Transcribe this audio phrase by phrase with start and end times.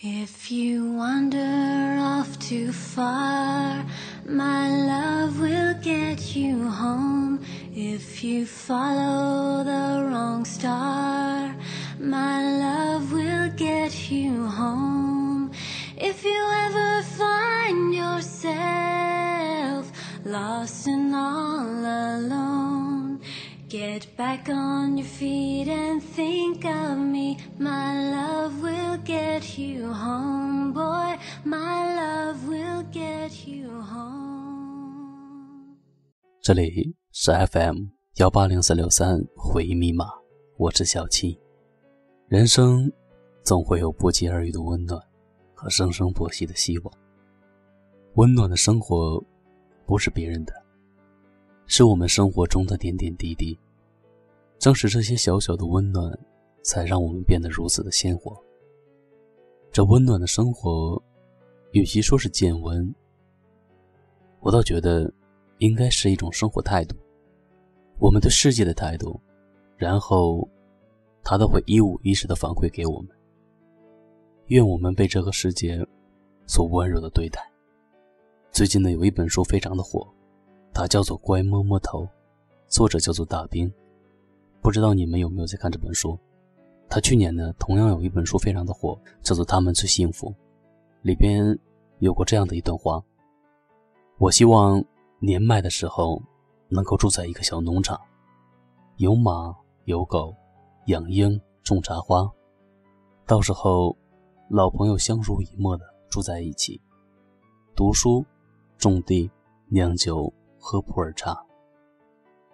[0.00, 3.84] If you wander off too far,
[4.24, 7.40] my love will get you home.
[7.74, 11.52] If you follow the wrong star,
[11.98, 15.50] my love will get you home.
[15.96, 18.54] If you ever find yourself
[20.24, 21.84] lost and all
[22.16, 23.20] alone,
[23.68, 27.38] get back on your feet and think of me.
[27.58, 28.17] My love
[29.08, 31.16] get you home, boy.
[31.42, 35.78] My love will get you home.
[36.42, 40.04] 这里是 FM 幺八零四六三回忆密码，
[40.58, 41.40] 我是小七。
[42.26, 42.92] 人生
[43.42, 45.00] 总会有不期而遇的温暖
[45.54, 46.92] 和生生不息的希望。
[48.16, 49.24] 温暖的生活
[49.86, 50.52] 不是别人的，
[51.64, 53.58] 是我们生活中的点点滴滴。
[54.58, 56.12] 正是这些小小的温暖，
[56.62, 58.38] 才让我们变得如此的鲜活。
[59.78, 61.00] 这温暖的生活，
[61.70, 62.92] 与其说是见闻，
[64.40, 65.08] 我倒觉得
[65.58, 66.96] 应该是一种生活态度。
[68.00, 69.20] 我们对世界的态度，
[69.76, 70.48] 然后
[71.22, 73.10] 他都会一五一十的反馈给我们。
[74.46, 75.78] 愿我们被这个世界
[76.44, 77.40] 所温柔的对待。
[78.50, 80.12] 最近呢，有一本书非常的火，
[80.74, 82.02] 它叫做《乖摸摸头》，
[82.66, 83.72] 作者叫做大兵。
[84.60, 86.18] 不知道你们有没有在看这本书？
[86.90, 90.30] 他去年呢，同样有一本书非常的火，叫做《他们最幸福》，
[91.02, 91.56] 里边
[91.98, 93.02] 有过这样的一段话：
[94.16, 94.82] 我希望
[95.18, 96.20] 年迈的时候
[96.68, 98.00] 能够住在一个小农场，
[98.96, 100.34] 有马有狗，
[100.86, 102.30] 养鹰种茶花，
[103.26, 103.94] 到时候
[104.48, 106.80] 老朋友相濡以沫的住在一起，
[107.76, 108.24] 读书、
[108.78, 109.30] 种地、
[109.68, 111.38] 酿酒、喝普洱茶。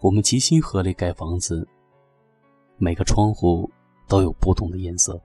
[0.00, 1.66] 我们齐心合力盖房子，
[2.76, 3.70] 每个窗户。
[4.08, 5.20] 都有不同的颜色。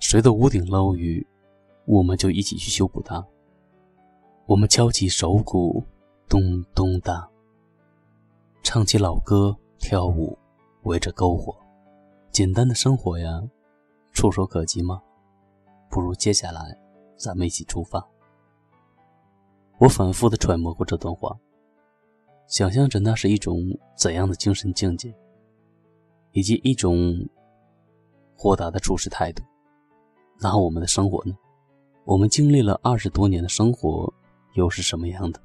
[0.00, 1.26] 谁的屋顶漏雨，
[1.84, 3.26] 我们就一起去修补它。
[4.46, 5.82] 我们敲起手鼓，
[6.28, 7.28] 咚咚哒，
[8.62, 10.38] 唱起老歌，跳舞，
[10.84, 11.54] 围着篝火。
[12.30, 13.42] 简单的生活呀，
[14.12, 15.02] 触手可及吗？
[15.90, 16.78] 不如接下来，
[17.16, 18.06] 咱们一起出发。
[19.78, 21.36] 我反复的揣摩过这段话，
[22.46, 23.58] 想象着那是一种
[23.96, 25.12] 怎样的精神境界，
[26.30, 27.28] 以及一种。
[28.40, 29.42] 豁达的处事态度，
[30.38, 31.36] 那我们的生活呢？
[32.04, 34.10] 我们经历了二十多年的生活，
[34.54, 35.40] 又是什么样的？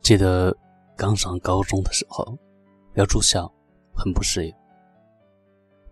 [0.00, 0.56] 记得
[0.96, 2.38] 刚上高中的时候，
[2.94, 3.52] 要住校，
[3.92, 4.54] 很不适应。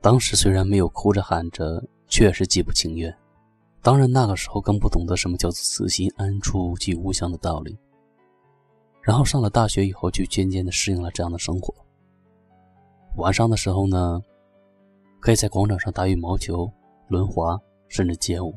[0.00, 3.12] 当时虽然没有哭着喊着，却是极不情愿。
[3.82, 7.76] 当然那个时候更不懂得什么叫做“此心安处即无乡”的道理。
[9.02, 11.74] 然后上了大学以后，就渐渐的适应了这样的生活。
[13.16, 14.22] 晚上的时候呢？
[15.18, 16.70] 可以在广场上打羽毛球、
[17.08, 18.54] 轮滑，甚至街舞。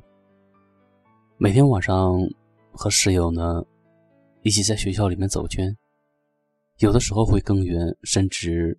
[1.38, 2.20] 每天晚上
[2.72, 3.64] 和室友呢
[4.44, 5.76] 一起在学校里面走圈，
[6.78, 8.78] 有的时候会更远，甚至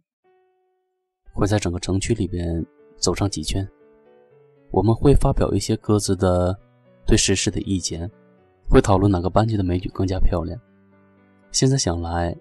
[1.32, 2.64] 会在整个城区里边
[2.96, 3.68] 走上几圈。
[4.70, 6.56] 我们会发表一些各自的
[7.06, 8.08] 对时事的意见，
[8.68, 10.56] 会讨论哪个班级的美女更加漂亮。
[11.50, 12.36] 现在想来，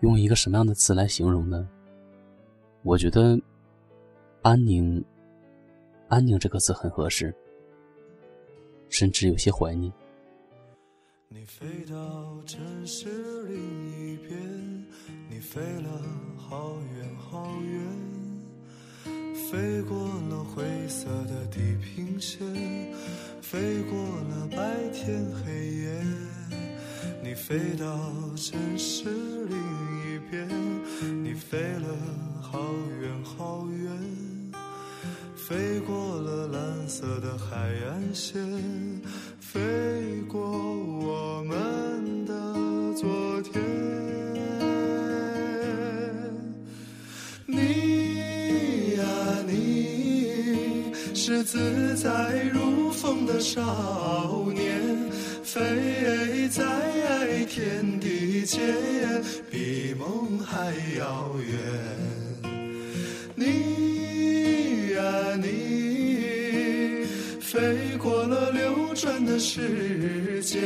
[0.00, 1.68] 用一个什么样的词来形容呢？
[2.82, 3.38] 我觉得。
[4.46, 5.04] 安宁，
[6.06, 7.34] 安宁这个字很合适，
[8.88, 9.92] 甚至有些怀念。
[11.28, 13.08] 你飞到城市
[13.48, 13.58] 另
[13.90, 14.86] 一边，
[15.28, 16.00] 你飞了
[16.38, 19.12] 好远好远，
[19.50, 19.98] 飞过
[20.30, 22.46] 了灰色的地平线，
[23.42, 26.02] 飞过了白天黑夜。
[27.20, 27.84] 你飞到
[28.36, 29.08] 城市
[29.46, 30.48] 另一边，
[31.24, 31.88] 你飞了
[32.40, 32.60] 好
[33.00, 34.25] 远好远。
[35.48, 37.56] 飞过了蓝色的海
[37.88, 38.42] 岸线，
[39.38, 39.62] 飞
[40.26, 42.34] 过我们的
[42.96, 43.62] 昨天。
[47.46, 49.04] 你呀，
[49.46, 55.08] 你是自在如风的少年，
[55.44, 58.60] 飞在天地间，
[59.48, 62.50] 比梦还遥远。
[63.36, 63.75] 你。
[65.36, 67.04] 你
[67.40, 70.62] 飞过了流转的时间，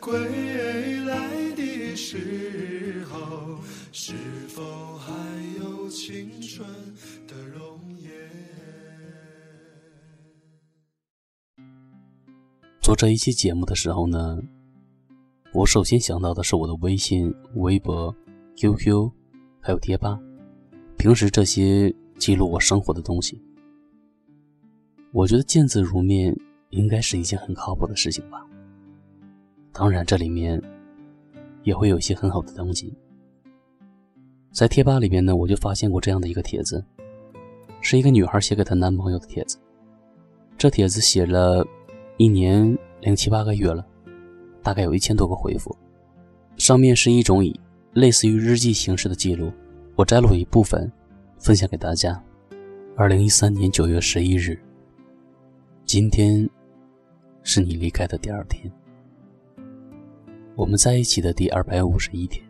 [0.00, 3.58] 归来的时候，
[3.92, 4.14] 是
[4.48, 5.12] 否还
[5.60, 6.66] 有青春
[7.26, 8.10] 的容颜？
[12.80, 14.38] 做这一期节目的时候呢，
[15.52, 18.14] 我首先想到的是我的微信、微博、
[18.56, 19.10] QQ，
[19.60, 20.18] 还有贴吧，
[20.98, 23.42] 平时这些记录我生活的东西。
[25.10, 26.32] 我觉得见字如面
[26.70, 28.46] 应该是一件很靠谱的事情吧。
[29.72, 30.62] 当然，这里面
[31.64, 32.94] 也会有一些很好的东西。
[34.52, 36.84] 在贴吧里面呢，我就发现过这样的一个帖子，
[37.80, 39.58] 是一个女孩写给她男朋友的帖子。
[40.56, 41.66] 这帖子写了
[42.18, 43.84] 一年零七八个月了，
[44.62, 45.76] 大概有一千多个回复。
[46.56, 47.58] 上面是一种以
[47.94, 49.50] 类似于日记形式的记录，
[49.96, 50.88] 我摘录一部分
[51.42, 52.22] 分享给大家。
[52.96, 54.56] 二零一三年九月十一日，
[55.84, 56.48] 今天
[57.42, 58.72] 是你离开的第二天，
[60.54, 62.46] 我们在一起的第二百五十一天，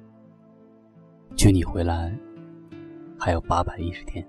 [1.35, 2.15] 距你回来
[3.19, 4.23] 还有八百一十天。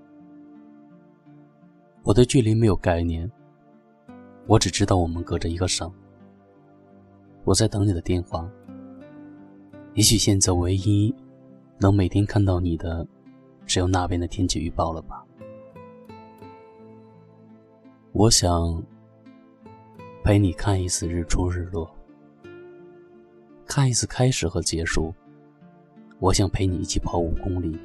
[2.02, 3.30] 我对距离没有概念，
[4.46, 5.92] 我只知道我们隔着一个省。
[7.44, 8.50] 我在等你的电话。
[9.92, 11.14] 也许现在唯一
[11.78, 13.06] 能每天看到你的，
[13.66, 15.24] 只有那边的天气预报了吧。
[18.12, 18.82] 我想
[20.22, 21.88] 陪你看一次日出日落，
[23.66, 25.12] 看一次开始和结束。
[26.20, 27.78] 我想陪你一起跑五公里，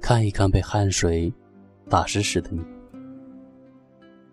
[0.00, 1.32] 看一看被汗水
[1.88, 2.60] 打湿时的你。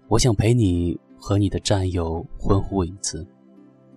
[0.08, 3.26] 我想陪你和你的战友欢呼一次。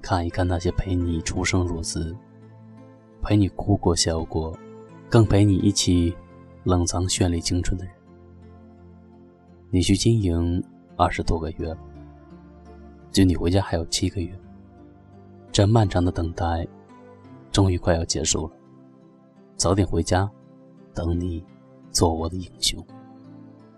[0.00, 2.17] 看一看那些陪你出生入死、
[3.21, 4.56] 陪你哭过笑过、
[5.10, 6.14] 更陪你一起
[6.64, 7.94] 冷藏绚丽青春的人。
[9.70, 10.62] 你去经营
[10.96, 11.78] 二十多个月了，
[13.10, 14.31] 距你回家还有七个月。
[15.50, 16.66] 这漫长的等待，
[17.50, 18.52] 终于快要结束了。
[19.56, 20.31] 早点回家，
[20.94, 21.43] 等你
[21.90, 22.84] 做我的英雄。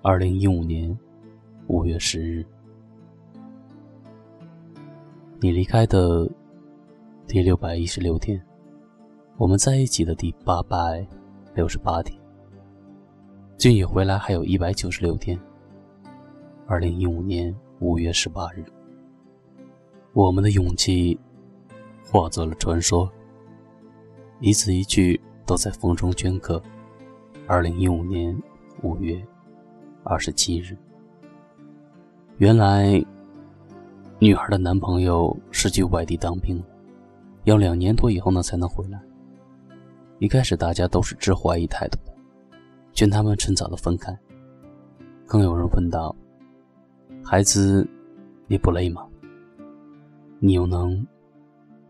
[0.03, 0.97] 二零一五年
[1.69, 2.44] 五月十日。
[5.41, 6.29] 你离开的
[7.26, 8.41] 第六百一十六天，
[9.38, 11.06] 我们在一起的第八百
[11.61, 12.19] 六十八天，
[13.59, 15.39] 距你回来还有一百九十六天。
[16.67, 18.65] 二零一五年五月十八日，
[20.15, 21.21] 我们的勇气
[22.03, 23.12] 化作了传说，
[24.41, 26.62] 一字一句都在风中镌刻。
[27.47, 28.35] 二零一五年
[28.81, 29.23] 五月
[30.03, 30.75] 二十七日，
[32.39, 33.05] 原来。
[34.19, 36.65] 女孩的男朋友是去外地当兵了，
[37.45, 38.99] 要两年多以后呢才能回来。
[40.21, 42.13] 一开始大家都是持怀疑态度的，
[42.93, 44.17] 劝他们趁早的分开。
[45.27, 46.15] 更有人问道
[47.25, 47.89] ：“孩子，
[48.47, 49.07] 你不累吗？
[50.39, 51.07] 你又能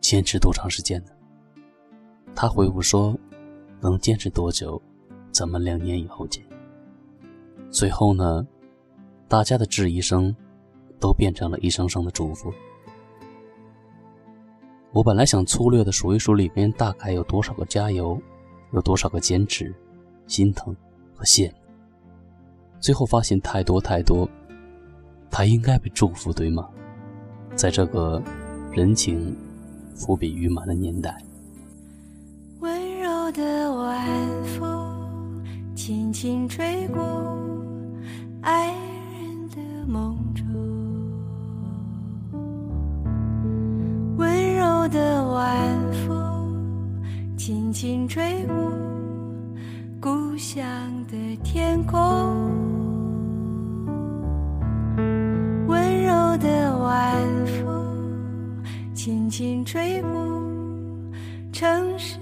[0.01, 1.11] 坚持多长时间呢？”
[2.33, 3.19] 他回复说
[3.83, 4.81] ：“能坚持多久，
[5.33, 6.45] 咱们两年以后见。”
[7.69, 8.47] 最后呢，
[9.27, 10.35] 大家的质疑声。
[11.01, 12.53] 都变成了一声声的祝福。
[14.93, 18.21] 我本来想粗略的数一数里面大概有多少个加油，
[18.73, 19.73] 有多少个坚持、
[20.27, 20.75] 心疼
[21.15, 21.55] 和羡慕，
[22.81, 24.29] 最后发现太多太多。
[25.31, 26.69] 他应该被祝福，对吗？
[27.55, 28.21] 在这个
[28.73, 29.37] 人情
[29.95, 31.17] 伏笔愈满的年代，
[32.59, 35.45] 温柔的晚风
[35.77, 37.39] 轻轻吹过
[38.43, 38.75] 爱
[44.89, 47.01] 的晚风
[47.37, 48.55] 轻轻吹过
[50.01, 50.65] 故乡
[51.07, 51.99] 的天空，
[55.67, 58.63] 温柔的晚风
[58.95, 60.11] 轻轻吹过
[61.53, 62.20] 城市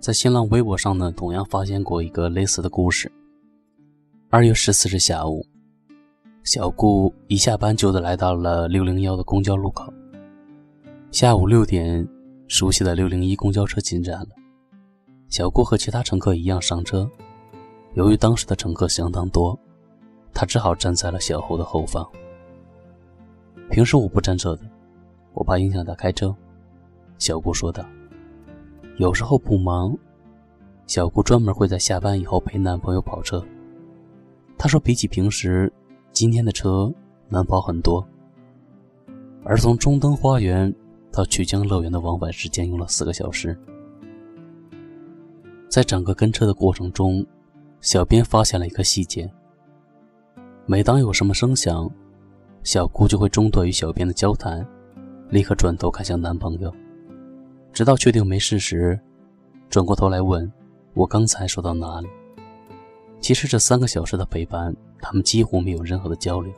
[0.00, 3.12] 在新浪微博上呢，同样发现过一个类似的故事。
[4.30, 5.44] 二月十四日下午，
[6.42, 9.92] 小顾一下班就的来到了六零幺的公交路口。
[11.10, 12.08] 下午六点，
[12.48, 14.28] 熟悉的六零一公交车进站了。
[15.28, 17.06] 小顾和其他乘客一样上车。
[17.92, 19.58] 由于当时的乘客相当多，
[20.32, 22.08] 他只好站在了小侯的后方。
[23.70, 24.62] 平时我不站这的，
[25.34, 26.34] 我怕影响他开车。
[27.18, 27.84] 小顾说道。
[29.00, 29.96] 有时候不忙，
[30.86, 33.42] 小顾专门会在下班以后陪男朋友跑车。
[34.58, 35.72] 她说，比起平时，
[36.12, 36.92] 今天的车
[37.26, 38.06] 难跑很多。
[39.42, 40.70] 而从中登花园
[41.10, 43.58] 到曲江乐园的往返时间用了四个小时。
[45.66, 47.24] 在整个跟车的过程中，
[47.80, 49.32] 小编发现了一个细节：
[50.66, 51.90] 每当有什么声响，
[52.64, 54.62] 小顾就会中断与小编的交谈，
[55.30, 56.70] 立刻转头看向男朋友。
[57.72, 58.98] 直到确定没事时，
[59.68, 60.50] 转过头来问
[60.94, 62.08] ：“我刚才说到哪里？”
[63.20, 66.52] 其实这三个小时的陪伴，他们几乎没有任何的交流，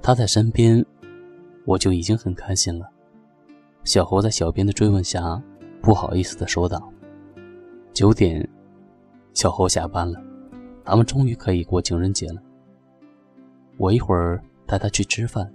[0.00, 0.84] 他在身边，
[1.64, 2.88] 我就已经很开心了。
[3.84, 5.40] 小猴在小编的追问下，
[5.82, 6.92] 不好意思的说道
[7.92, 8.48] ：“九点，
[9.34, 10.20] 小猴下班了，
[10.84, 12.42] 咱们终于可以过情人节了。
[13.76, 15.52] 我一会儿带他去吃饭。”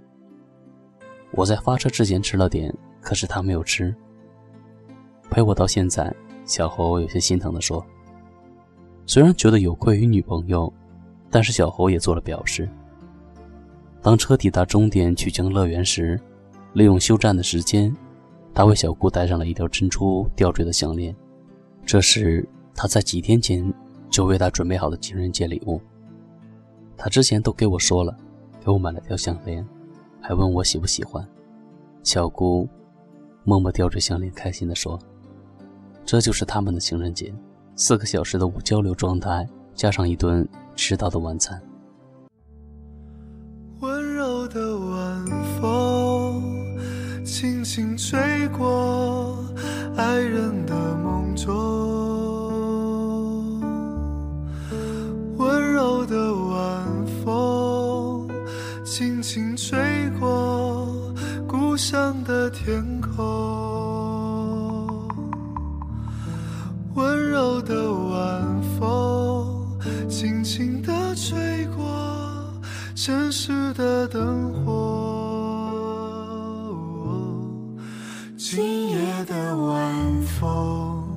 [1.32, 3.94] 我在发车之前吃了点，可是他没有吃。
[5.36, 6.10] 陪我到现在，
[6.46, 7.84] 小猴有些心疼的说
[9.04, 10.72] ：“虽然觉得有愧于女朋友，
[11.30, 12.66] 但是小猴也做了表示。
[14.00, 16.18] 当车抵达终点曲江乐园时，
[16.72, 17.94] 利用休站的时间。”
[18.54, 21.14] 他为小姑戴上了一条珍珠吊坠的项链，
[21.84, 23.70] 这是他在几天前
[24.08, 25.78] 就为她准备好的情人节礼物。
[26.96, 28.16] 他之前都给我说了，
[28.64, 29.62] 给我买了条项链，
[30.18, 31.22] 还问我喜不喜欢。
[32.02, 32.66] 小姑
[33.44, 34.98] 默默吊着项链，开心地说
[36.06, 37.34] ：“这就是他们的情人节，
[37.74, 41.60] 四个小时的无交流状态，加上一顿迟到的晚餐。”
[43.80, 45.26] 温柔的晚
[45.60, 46.54] 风。
[47.24, 48.16] 轻轻吹
[48.56, 49.36] 过
[49.96, 51.52] 爱人的梦中，
[55.36, 58.28] 温柔的晚风，
[58.84, 59.76] 轻轻吹
[60.20, 60.86] 过
[61.48, 63.16] 故乡的天空，
[73.06, 75.62] 城市的灯火。
[78.36, 81.08] 今夜的晚风，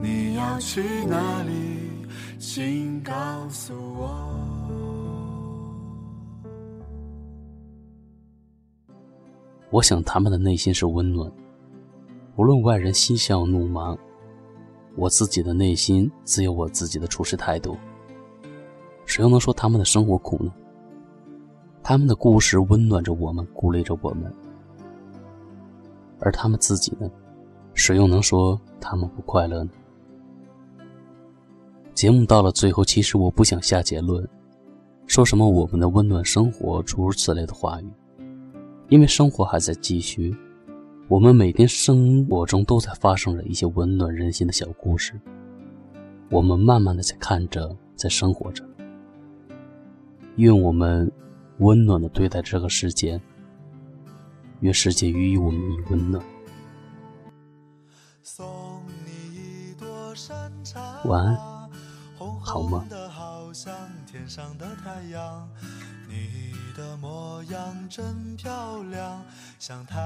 [0.00, 2.06] 你要去哪里？
[2.38, 3.12] 请告
[3.48, 4.08] 诉我。
[9.70, 11.28] 我想他们的内心是温暖，
[12.36, 13.96] 无论外人嬉笑怒骂，
[14.94, 17.76] 我自己的内心自有我自己的处事态度。
[19.06, 20.52] 谁又能说他们的生活苦呢？
[21.88, 24.24] 他们的故事温暖着我们，鼓励着我们。
[26.18, 27.08] 而他们自己呢？
[27.74, 29.70] 谁又能说他们不快乐呢？
[31.94, 34.28] 节目到了最后，其实我不想下结论，
[35.06, 37.88] 说什么我们的温暖生活，诸如此类的话语，
[38.88, 40.36] 因为生活还在继续，
[41.06, 45.12] 我们每天生活中都在发生着一些温暖人心的小故事，
[46.32, 48.64] 我们慢慢的在看着，在生活着。
[50.34, 51.08] 愿我们
[51.58, 53.20] 温暖的对待这个世界。
[54.60, 56.24] 愿世界予以我们以温暖。
[61.04, 61.36] 晚安，
[62.40, 62.84] 好吗？
[66.08, 69.22] 你的模样真漂亮，
[69.58, 69.98] 像太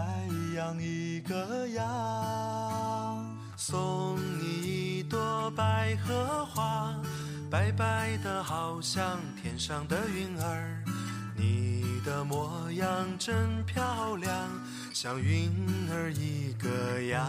[0.56, 3.36] 阳一个样。
[3.56, 6.94] 送你一朵百合花，
[7.50, 10.84] 白白的，好像天上的云儿。
[12.00, 14.32] 你的模样真漂亮，
[14.94, 15.50] 像云
[15.92, 17.28] 儿一个样。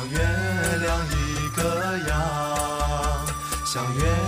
[0.00, 0.18] 像月
[0.78, 2.16] 亮一个样，
[3.66, 4.19] 像月。